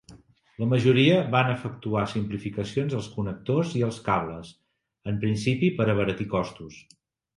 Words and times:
La 0.61 0.67
majoria 0.69 1.17
van 1.35 1.51
efectuar 1.55 2.05
simplificacions 2.13 2.95
als 3.01 3.09
connectors 3.17 3.75
i 3.81 3.83
els 3.89 4.01
cables, 4.11 4.53
en 5.13 5.21
principi 5.27 5.71
per 5.77 5.89
abaratir 5.97 6.29
costos. 6.37 6.81